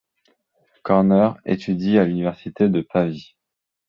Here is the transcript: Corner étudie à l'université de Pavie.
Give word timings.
Corner 0.81 1.33
étudie 1.45 1.99
à 1.99 2.05
l'université 2.05 2.67
de 2.69 2.81
Pavie. 2.81 3.35